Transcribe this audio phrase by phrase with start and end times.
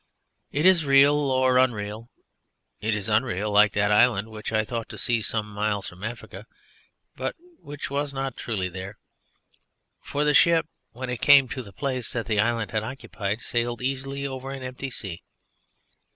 [0.51, 2.09] It is real or unreal.
[2.79, 6.47] It is unreal like that island which I thought to see some miles from Africa,
[7.15, 8.97] but which was not truly there:
[10.01, 14.25] for the ship when it came to the place that island had occupied sailed easily
[14.25, 15.21] over an empty sea.